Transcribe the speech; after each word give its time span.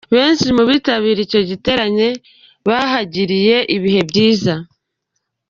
Benshi 0.15 0.47
mu 0.57 0.63
bitabiriye 0.69 1.23
icyo 1.27 1.41
giterane, 1.49 2.07
bahagiriye 2.67 3.57
ibihe 3.75 4.01
byiza. 4.09 4.53